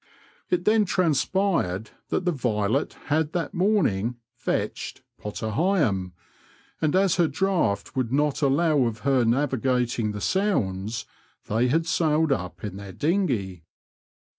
It 0.49 0.65
then 0.65 0.85
transpired 0.85 1.91
that 2.09 2.25
the 2.25 2.31
Violet 2.31 2.93
had 3.13 3.33
that 3.33 3.53
morning 3.53 4.15
*' 4.27 4.33
fetched" 4.33 5.03
Potter 5.21 5.51
Heigham, 5.51 6.13
and 6.81 6.95
as 6.95 7.17
her 7.17 7.27
draught 7.27 7.95
would 7.95 8.11
not 8.11 8.41
allow 8.41 8.85
of 8.87 9.01
her 9.01 9.23
navigating 9.23 10.11
the 10.11 10.19
Sounds, 10.19 11.05
they 11.45 11.67
had 11.67 11.85
sailed 11.85 12.31
up 12.31 12.63
in 12.63 12.77
their 12.77 12.93
dinghey. 12.93 13.61